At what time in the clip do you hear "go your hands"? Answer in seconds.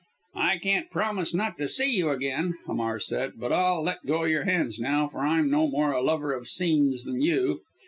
4.03-4.79